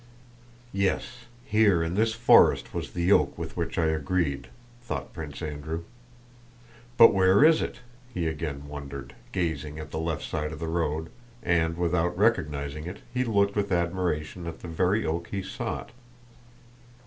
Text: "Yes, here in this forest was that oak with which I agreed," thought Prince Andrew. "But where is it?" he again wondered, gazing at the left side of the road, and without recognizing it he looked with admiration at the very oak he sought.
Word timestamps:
"Yes, 0.73 1.25
here 1.45 1.83
in 1.83 1.93
this 1.93 2.13
forest 2.15 2.73
was 2.73 2.93
that 2.93 3.11
oak 3.11 3.37
with 3.37 3.55
which 3.55 3.77
I 3.77 3.85
agreed," 3.85 4.47
thought 4.81 5.13
Prince 5.13 5.43
Andrew. 5.43 5.83
"But 6.97 7.13
where 7.13 7.45
is 7.45 7.61
it?" 7.61 7.81
he 8.11 8.25
again 8.25 8.67
wondered, 8.67 9.13
gazing 9.31 9.77
at 9.77 9.91
the 9.91 9.99
left 9.99 10.23
side 10.23 10.51
of 10.51 10.59
the 10.59 10.67
road, 10.67 11.11
and 11.43 11.77
without 11.77 12.17
recognizing 12.17 12.87
it 12.87 13.03
he 13.13 13.23
looked 13.23 13.55
with 13.55 13.71
admiration 13.71 14.47
at 14.47 14.61
the 14.61 14.67
very 14.67 15.05
oak 15.05 15.27
he 15.29 15.43
sought. 15.43 15.91